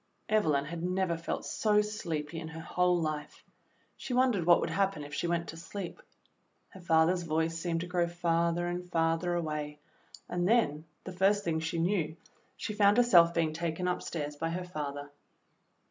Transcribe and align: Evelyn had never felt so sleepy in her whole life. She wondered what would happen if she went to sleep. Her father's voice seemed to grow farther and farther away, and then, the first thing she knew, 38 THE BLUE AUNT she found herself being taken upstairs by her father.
Evelyn 0.29 0.65
had 0.65 0.81
never 0.81 1.15
felt 1.15 1.45
so 1.45 1.79
sleepy 1.83 2.39
in 2.39 2.47
her 2.47 2.59
whole 2.59 2.99
life. 2.99 3.43
She 3.97 4.15
wondered 4.15 4.47
what 4.47 4.59
would 4.59 4.71
happen 4.71 5.03
if 5.03 5.13
she 5.13 5.27
went 5.27 5.49
to 5.49 5.57
sleep. 5.57 6.01
Her 6.69 6.79
father's 6.81 7.21
voice 7.21 7.59
seemed 7.59 7.81
to 7.81 7.85
grow 7.85 8.07
farther 8.07 8.65
and 8.65 8.89
farther 8.89 9.35
away, 9.35 9.77
and 10.27 10.47
then, 10.49 10.85
the 11.03 11.13
first 11.13 11.43
thing 11.43 11.59
she 11.59 11.77
knew, 11.77 12.05
38 12.05 12.07
THE 12.07 12.13
BLUE 12.13 12.15
AUNT 12.15 12.37
she 12.57 12.73
found 12.73 12.97
herself 12.97 13.33
being 13.35 13.53
taken 13.53 13.87
upstairs 13.87 14.35
by 14.35 14.49
her 14.49 14.63
father. 14.65 15.11